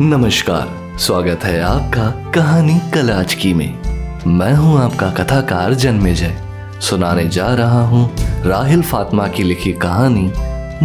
[0.00, 3.78] नमस्कार, स्वागत है आपका कहानी कलाचकी में।
[4.26, 6.36] मैं हूँ आपका कथाकार जन्मेजय।
[6.80, 10.32] सुनाने जा रहा हूँ राहिल फातिमा की लिखी कहानी,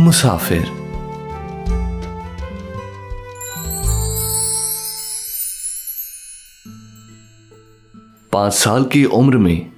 [0.02, 0.66] मुसाफिर।
[8.32, 9.72] पाँच साल की उम्र में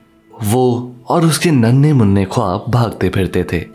[0.44, 3.66] वो और उसके नन्हे मुन्ने ख्वाब भागते फिरते थे।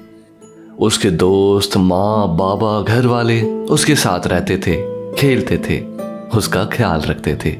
[0.78, 5.80] उसके दोस्त, माँ, बाबा घर वाले उसके साथ रहते थे। खेलते थे,
[6.36, 7.56] उसका ख्याल रखते थे।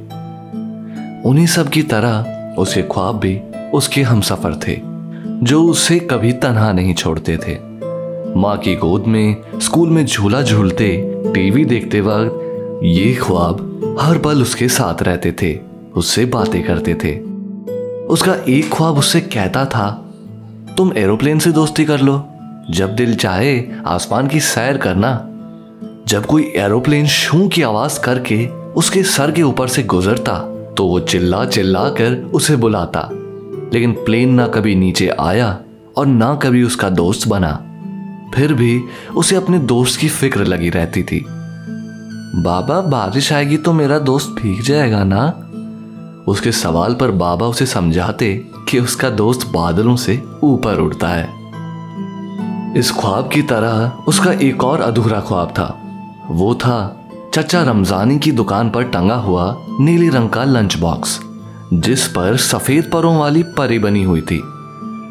[1.28, 3.40] उन्हीं सब की तरह उसके ख्वाब भी
[3.74, 4.80] उसके हम सफ़र थे,
[5.44, 7.56] जो उसे कभी तनहा नहीं छोड़ते थे।
[8.36, 10.90] माँ की गोद में, स्कूल में झूला झूलते,
[11.34, 15.58] टीवी देखते वक्त ये ख्वाब हर पल उसके साथ रहते थे,
[15.96, 17.18] उससे बातें करते थे।
[18.06, 19.90] उसका एक ख्वाब उससे कहता था,
[20.76, 22.24] तुम एरोप्लेन से दोस्ती कर लो,
[22.70, 25.14] जब दिल चाहे आसमान की सैर करना
[26.08, 30.34] जब कोई एरोप्लेन शू की आवाज़ करके उसके सर के ऊपर से गुजरता
[30.76, 33.08] तो वो चिल्ला चिल्ला कर उसे बुलाता।
[33.72, 35.58] लेकिन प्लेन ना कभी नीचे आया
[35.96, 37.52] और ना कभी उसका दोस्त बना।
[38.34, 38.80] फिर भी
[39.16, 41.24] उसे अपने दोस्त की फ़िक्र लगी रहती थी।
[42.36, 45.32] बाबा, बारिश आएगी तो मेरा दोस्त भीग जाएगा ना?
[46.28, 51.28] उसके सवाल पर बाबा उसे समझाते कि उसका दोस्त बादलों से ऊपर उड़ता है।
[52.76, 55.84] इस ख्वाब की तरह उसका एक और अधूरा ख्वाब था।
[56.30, 61.20] वो था चचा रमजानी की दुकान पर टंगा हुआ नीले रंग का लंच बॉक्स
[61.72, 64.38] जिस पर सफ़ेद परों वाली परी बनी हुई थी।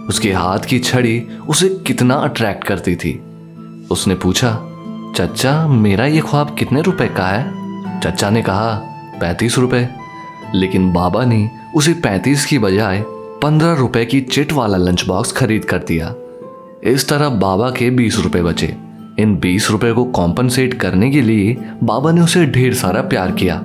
[0.09, 3.23] उसके हाथ की छड़ी उसे कितना अट्रैक्ट करती थी।
[3.91, 4.59] उसने पूछा,
[5.15, 7.51] चचा, मेरा ये ख्वाब कितने रुपए का है?
[7.99, 8.73] चचा ने कहा,
[9.21, 9.89] पैंतीस रुपए।
[10.55, 15.65] लेकिन बाबा ने उसे पैंतीस की बजाय पंद्रह रुपए की चिट वाला लंच बॉक्स खरीद
[15.65, 16.15] कर दिया।
[16.83, 18.86] इस तरह बाबा के बीस रुपए बचे।
[19.19, 23.55] इन बीस रुपए को कॉम्पनसेट करने के लिए बाबा ने उसे ढेर सारा प्यार किया,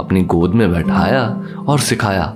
[0.00, 1.24] अपनी गोद में बैठाया
[1.68, 2.32] और सिखाया,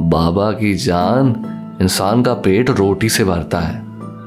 [0.00, 1.34] बाबा की जान
[1.82, 3.82] इंसान का पेट रोटी से भरता है,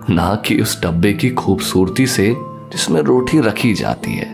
[0.09, 2.33] ना कि उस डब्बे की खूबसूरती से
[2.71, 4.27] जिसमें रोटी रखी जाती है।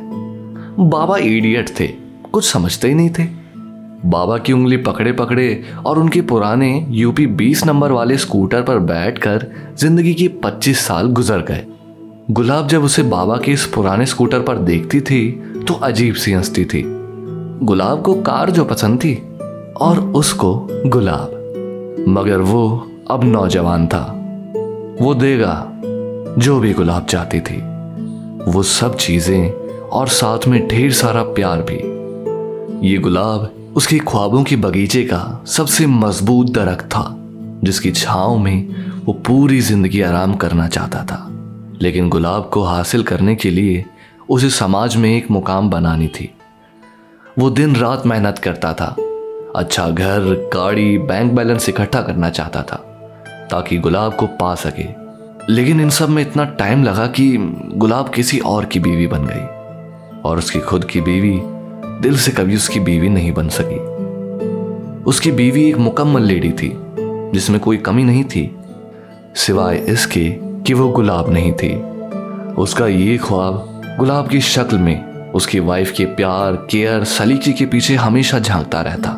[0.80, 1.88] बाबा इडियट थे,
[2.34, 3.28] कुछ समझते ही नहीं थे।
[4.06, 9.46] बाबा की उंगली पकड़े पकड़े और उनके पुराने यूपी 20 नंबर वाले स्कूटर पर बैठकर
[9.80, 11.66] ज़िंदगी के 25 साल गुजर गए।
[12.32, 15.32] गुलाब जब उसे बाबा के इस पुराने स्कूटर पर देखती थी
[15.68, 16.82] तो अजीब सी हंसती थी।
[17.66, 19.14] गुलाब को कार जो पसंद थी,
[19.78, 24.02] और उसको गुलाब। मगर वो अब नौजवान था।
[25.02, 25.72] वो देगा,
[26.40, 27.58] जो भी गुलाब चाहती थी।
[28.52, 34.56] वो सब चीज़ें, और साथ में ढेर सारा प्यार भी। ये गुलाब उसके ख्वाबों के
[34.56, 37.16] बगीचे का सबसे मज़बूत दरख्त था,
[37.64, 38.76] जिसकी छाव में
[39.06, 41.32] वो पूरी ज़िंदगी आराम करना चाहता था।
[41.82, 43.86] लेकिन गुलाब को हासिल करने के लिए
[44.30, 46.34] उसे समाज में एक मुकाम बनानी थी।
[47.40, 48.96] वो दिन रात मेहनत करता था
[49.56, 52.76] अच्छा घर, गाड़ी बैंक बैलेंस इकट्ठा करना चाहता था,
[53.52, 54.88] ताकि गुलाब को पा सके।
[55.54, 57.38] लेकिन इन सब में इतना टाइम लगा कि
[57.76, 59.46] गुलाब किसी और की बीवी बन गई,
[60.22, 61.40] और उसकी खुद की बीवी
[62.02, 63.80] दिल से कभी उसकी बीवी नहीं बन सकी।
[65.04, 66.72] उसकी बीवी एक मुकम्मल लेडी थी,
[67.34, 68.56] जिसमें कोई कमी नहीं थी,
[69.36, 71.74] सिवाय इसके कि वो गुलाब नहीं थी।
[72.54, 77.96] उसका ये ख्वाब गुलाब की शक्ल में उसकी वाइफ के प्यार केयर सलीके के पीछे
[77.96, 79.12] हमेशा झांकता रहता।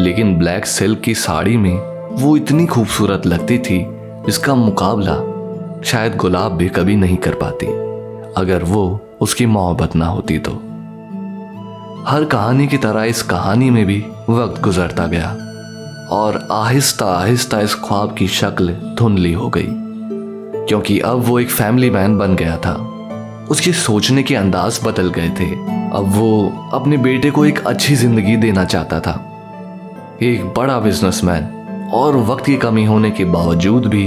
[0.00, 1.76] लेकिन ब्लैक सिल्क की साड़ी में
[2.14, 3.84] वो इतनी खूबसूरत लगती थी
[4.26, 5.16] जिसका मुकाबला
[5.82, 7.66] शायद गुलाब भी कभी नहीं कर पाती,
[8.36, 10.52] अगर वो उसकी मोहब्बत ना होती तो।
[12.06, 13.98] हर कहानी की तरह इस कहानी में भी
[14.30, 15.36] वक्त गुजरता गया
[16.10, 19.68] और आहिस्ता आहिस्ता इस ख्वाब की शक्ल धुंधली हो गई।
[20.68, 22.74] क्योंकि अब वो एक फैमिली मैन बन गया था।
[23.50, 25.50] उसके सोचने के अंदाज बदल गए थे।
[25.90, 29.12] अब वो अपने बेटे को एक अच्छी ज़िंदगी देना चाहता था।
[30.22, 34.06] एक बड़ा बिजनेसमैन और वक्त की कमी होने के बावजूद भी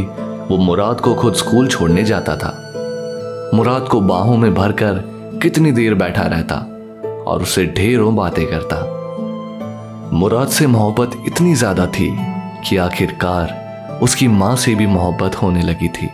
[0.49, 2.53] वो मुराद को खुद स्कूल छोड़ने जाता था।
[3.55, 5.03] मुराद को बाहों में भरकर
[5.41, 6.55] कितनी देर बैठा रहता
[7.27, 8.83] और उसे ढेरों बातें करता।
[10.13, 12.15] मुराद से मोहब्बत इतनी ज़्यादा थी
[12.65, 16.09] कि आखिरकार उसकी माँ से भी मोहब्बत होने लगी थी।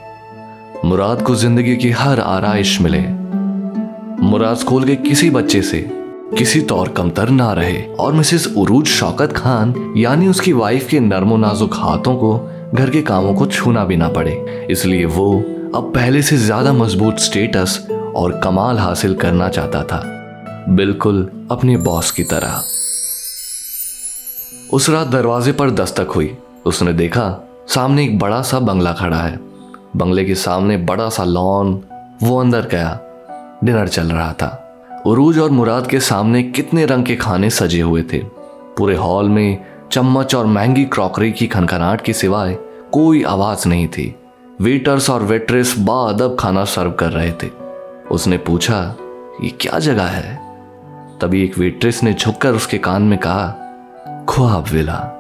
[0.88, 3.00] मुराद को ज़िंदगी की हर आरइश मिले।
[4.24, 5.80] मुराद स्कूल के किसी बच्चे से
[6.38, 11.38] किसी तौर कमतर ना रहे और मिसेस उरूज शौकत खान, यानी उसकी वाइफ के नरमो
[11.38, 12.38] नाजुक हाथों को
[12.74, 15.34] घर के कामों को छूना भी ना पड़े। इसलिए वो
[15.76, 20.02] अब पहले से ज़्यादा मज़बूत स्टेटस और कमाल हासिल करना चाहता था।
[20.70, 22.62] बिल्कुल अपने बॉस की तरह।
[24.74, 26.32] उस रात दरवाजे पर दस्तक हुई।
[26.66, 27.28] उसने देखा
[27.70, 29.47] सामने एक बड़ा सा बंगला खड़ा है।
[29.98, 31.84] बंगले के सामने बड़ा सा लॉन
[32.24, 33.00] वो अंदर गया।
[33.64, 34.64] डिनर चल रहा था।
[35.06, 38.18] उरूज और मुराद के सामने कितने रंग के खाने सजे हुए थे।
[38.78, 42.58] पूरे हॉल में चम्मच और महँगी क्रॉकरी की खनखनाहट के सिवाय
[42.92, 44.16] कोई आवाज़ नहीं थी।
[44.62, 47.48] वेटर्स और वेट्रेस बादब खाना सर्व कर रहे थे।
[48.12, 48.96] उसने पूछा,
[49.42, 50.42] ये क्या जगह है?
[51.22, 53.48] तभी एक वेट्रेस ने झुककर उसके कान में कहा,
[54.30, 55.14] ख्वाब विला।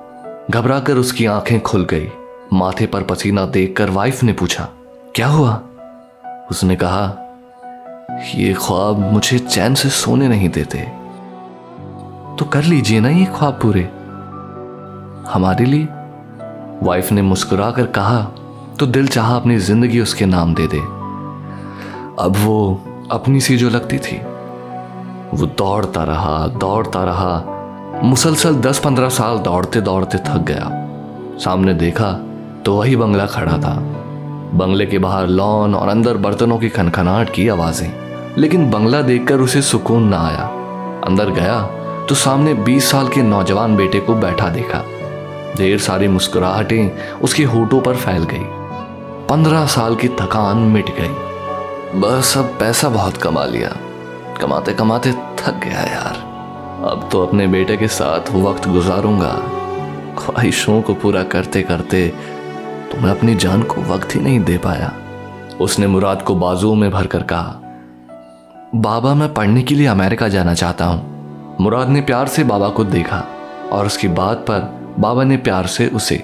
[0.51, 2.09] घबराकर उसकी आँखें खुल गई।
[2.53, 4.67] माथे पर पसीना देखकर वाइफ ने पूछा,
[5.15, 5.53] क्या हुआ?
[6.51, 7.05] उसने कहा,
[8.35, 10.79] ये ख्वाब मुझे चैन से सोने नहीं देते।
[12.39, 13.81] तो कर लीजिए ना ये ख्वाब पूरे।
[15.29, 15.87] हमारे लिए
[16.83, 18.21] वाइफ ने मुस्कुराकर कहा
[18.79, 20.79] तो दिल चाहा अपनी ज़िंदगी उसके नाम दे दे।
[22.19, 24.17] अब वो अपनी सी जो लगती थी,
[25.33, 30.69] वो दौड़ता रहा दौड़ता रहा। मुसलसल दस पंद्रह साल दौड़ते दौड़ते थक गया।
[31.39, 32.07] सामने देखा
[32.67, 33.73] तो वही बंगला खड़ा था।
[34.53, 37.91] बंगले के बाहर लॉन और अंदर बर्तनों की खनखनाहट की आवाज़ें।
[38.37, 40.43] लेकिन बंगला देखकर उसे सुकून ना आया।
[41.07, 41.61] अंदर गया
[42.09, 44.83] तो सामने 20 साल के नौजवान बेटे को बैठा देखा।
[45.57, 48.43] ढेर सारी मुस्कुराहटें उसके होठों पर फैल गई।
[49.29, 53.75] पंद्रह साल की थकान मिट गई। बस अब पैसा बहुत कमा लिया।
[54.41, 56.25] कमाते कमाते थक गया यार।
[56.91, 59.37] अब तो अपने बेटे के साथ वक्त गुजारूँगा।
[60.17, 62.13] ख्वाहिशों को पूरा करते करते
[62.91, 64.91] तो मैं अपनी जान को वक्त ही नहीं दे पाया।
[65.61, 67.59] उसने मुराद को बाजुओं में भरकर कहा,
[68.75, 72.83] बाबा, मैं पढ़ने के लिए अमेरिका जाना चाहता हूँ। मुराद ने प्यार से बाबा को
[72.83, 73.23] देखा
[73.71, 76.23] और उसकी बात पर बाबा ने प्यार से उसे।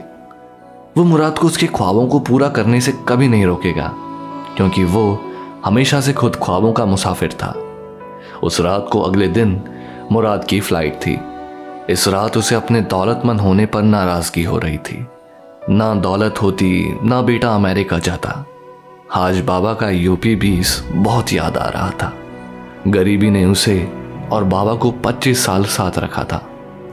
[0.98, 3.92] वो मुराद को उसके ख्वाबों को पूरा करने से कभी नहीं रोकेगा,
[4.58, 5.20] क्योंकि वो
[5.66, 7.54] हमेशा से खुद ख्वाबों का मुसाफिर था।
[8.44, 9.62] उस रात को अगले दिन
[10.12, 11.20] मुराद की फ़्लाइट थी।
[11.90, 15.06] इस रात उसे अपने दौलतमंद होने पर नाराज़गी हो रही थी।
[15.70, 18.46] ना दौलत होती, ना बेटा अमेरिका जाता।
[19.14, 22.14] आज बाबा का यूपी बीस बहुत याद आ रहा था।
[22.88, 23.94] गरीबी ने उसे
[24.32, 26.50] और बाबा को 25 साल साथ रखा था।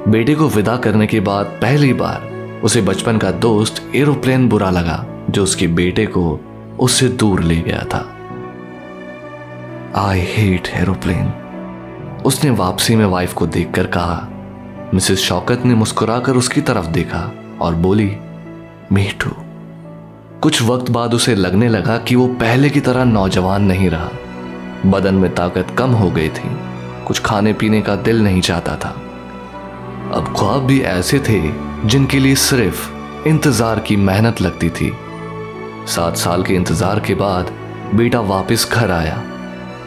[0.09, 2.23] बेटे को विदा करने के बाद पहली बार
[2.65, 6.41] उसे बचपन का दोस्त एरोप्लेन बुरा लगा, जो उसके बेटे को
[6.81, 8.17] उससे दूर ले गया था।
[9.97, 11.33] आई हेट एरोप्लेन
[12.27, 14.29] उसने वापसी में वाइफ को देखकर कहा,
[14.95, 18.17] मिसेस शौकत ने मुस्कुराकर उसकी तरफ़ देखा और बोली
[18.93, 19.31] मीठू।
[20.43, 24.09] कुछ वक्त बाद उसे लगने लगा कि वो पहले की तरह नौजवान नहीं रहा।
[24.87, 26.49] बदन में ताकत कम हो गई थी।
[27.07, 28.91] कुछ खाने पीने का दिल नहीं चाहता था।
[30.15, 31.41] अब ख्वाब भी ऐसे थे
[31.85, 34.93] जिनके लिए सिर्फ़ इंतज़ार की मेहनत लगती थी।
[35.89, 37.53] सात साल के इंतज़ार के बाद
[37.95, 39.23] बेटा वापस घर आया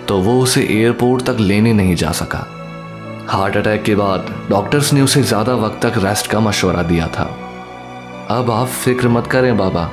[0.07, 2.45] तो वो उसे एयरपोर्ट तक लेने नहीं जा सका।
[3.29, 7.33] हार्ट अटैक के बाद डॉक्टर्स ने उसे ज़्यादा वक्त तक रेस्ट का मशवरा दिया था।
[8.33, 9.83] अब आप फ़िक्र मत करें, बाबा,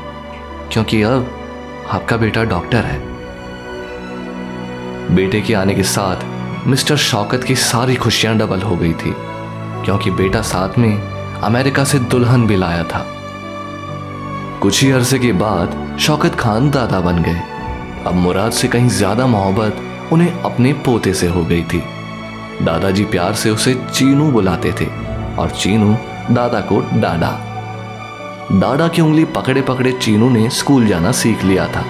[0.72, 1.26] क्योंकि अब
[1.90, 2.98] आपका बेटा डॉक्टर है।
[5.14, 9.12] बेटे के आने के साथ मिस्टर शौकत की सारी खुशियाँ डबल हो गई थी,
[9.84, 10.96] क्योंकि बेटा साथ में
[11.40, 13.04] अमेरिका से दुल्हन भी लाया था।
[14.62, 17.40] कुछ ही अरसे के बाद शौकत खान दादा बन गए।
[18.06, 21.82] अब मुराद से कहीं ज़्यादा मोहब्बत उन्हें अपने पोते से हो गई थी।
[22.62, 24.86] दादाजी प्यार से उसे चीनू बुलाते थे
[25.36, 25.96] और चीनू
[26.31, 27.28] दादा को डाडा
[28.52, 31.85] डाडा की उंगली पकड़े पकड़े चीनू ने स्कूल जाना सीख लिया था।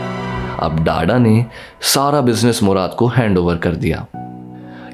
[0.58, 1.46] अब डाडा ने
[1.80, 4.06] सारा बिज़नेस मुराद को हैंड ओवर कर दिया।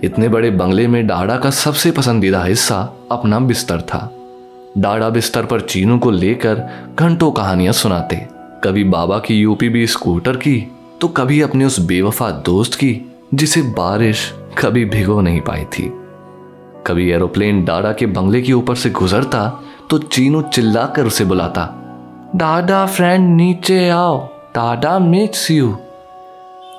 [0.05, 4.11] इतने बड़े बंगले में डाडा का सबसे पसंदीदा हिस्सा अपना बिस्तर था।
[4.79, 6.63] डाडा बिस्तर पर चीनू को लेकर
[6.99, 8.17] घंटों कहानियाँ सुनाते।
[8.65, 13.63] कभी बाबा की यूपी भी स्कूटर की तो कभी अपने उस बेवफा दोस्त की, जिसे
[13.63, 15.93] बारिश कभी भिगो नहीं पाई थी।
[16.87, 21.63] कभी एरोप्लेन डाडा के बंगले के ऊपर से गुजरता तो चीनू चिल्लाकर उसे बुलाता
[22.37, 24.19] डाडा फ्रेंड नीचे आओ
[24.55, 25.71] टाटा मेक्स यू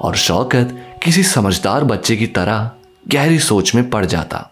[0.01, 2.69] और शौकत किसी समझदार बच्चे की तरह
[3.07, 4.49] गहरी सोच में पड़ जाता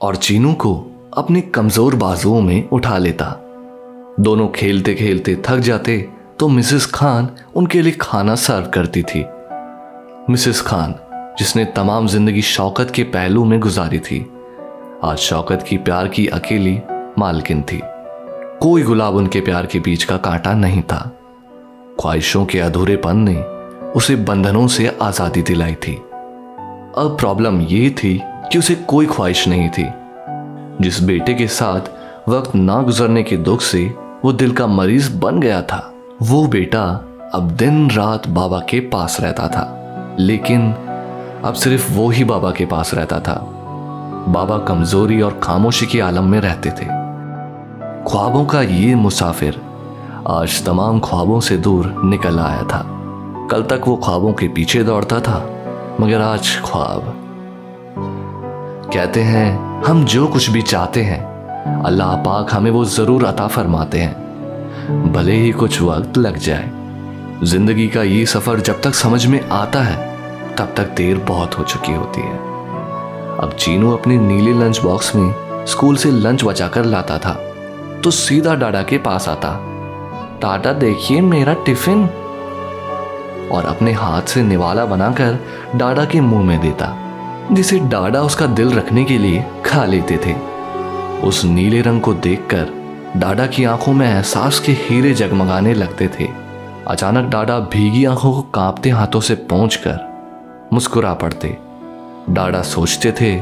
[0.00, 0.74] और चीनू को
[1.16, 3.26] अपने कमज़ोर बाजुओं में उठा लेता।
[4.20, 5.98] दोनों खेलते खेलते थक जाते
[6.38, 9.24] तो मिसेस खान उनके लिए खाना सर्व करती थी।
[10.30, 10.94] मिसेस खान,
[11.38, 14.26] जिसने तमाम ज़िंदगी शौकत के पहलू में गुजारी थी,
[15.04, 16.78] आज शौकत की प्यार की अकेली
[17.18, 17.80] मालकिन थी।
[18.62, 21.18] कोई गुलाब उनके प्यार के बीच का कांटा नहीं था।
[22.00, 23.36] ख्वाहिशों के अधूरेपन ने
[23.92, 25.96] उसे बंधनों से आज़ादी दिलाई थी।
[26.98, 29.86] अब प्रॉब्लम ये थी कि उसे कोई ख्वाहिश नहीं थी।
[30.80, 31.80] जिस बेटे के साथ
[32.28, 37.04] वक्त ना गुजरने के दुख से वो दिल का मरीज़ बन गया था, वो बेटा
[37.34, 39.78] अब दिन रात बाबा के पास रहता था।
[40.18, 40.72] लेकिन
[41.44, 43.48] अब सिर्फ़ वो ही बाबा के पास रहता था।
[44.28, 47.01] बाबा कमज़ोरी और खामोशी के आलम में रहते थे।
[48.08, 49.60] ख्वाबों का ये मुसाफिर
[50.28, 52.80] आज तमाम ख्वाबों से दूर निकल आया था।
[53.50, 55.36] कल तक वो ख्वाबों के पीछे दौड़ता था,
[56.00, 57.12] मगर आज ख्वाब।
[58.94, 61.20] कहते हैं, हम जो कुछ भी चाहते हैं,
[61.84, 66.70] अल्लाह पाक हमें वो ज़रूर अता फरमाते हैं। भले ही कुछ वक्त लग जाए।
[67.44, 69.96] ज़िंदगी का ये सफ़र जब तक समझ में आता है,
[70.56, 72.36] तब तक देर बहुत हो चुकी होती है।
[73.38, 75.32] अब चीनू अपने नीले लंच बॉक्स में
[75.66, 77.38] स्कूल से लंच बचाकर लाता था।
[78.04, 79.50] तो सीधा डाडा के पास आता।
[80.42, 82.08] टाटा देखिए मेरा टिफ़िन।
[83.52, 85.38] और अपने हाथ से निवाला बनाकर
[85.76, 86.96] डाडा के मुँह में देता,
[87.52, 90.34] जिसे डाडा उसका दिल रखने के लिए खा लेते थे।
[91.20, 92.70] उस नीले रंग को देखकर
[93.16, 96.28] डाडा की आँखों में एहसास के हीरे जगमगाने लगते थे।
[96.86, 101.58] अचानक डाडा भीगी आँखों को कांपते हाथों से पहुँच कर मुस्कुरा पड़ते।
[102.30, 103.36] डाडा सोचते थे,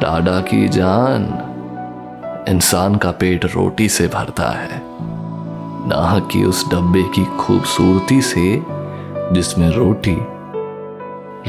[0.00, 1.52] डाडा की जान
[2.48, 4.82] इंसान का पेट रोटी से भरता है।
[5.88, 8.62] ना कि उस डब्बे की खूबसूरती से
[9.32, 10.16] जिसमें रोटी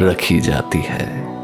[0.05, 1.36] रखी जाती है।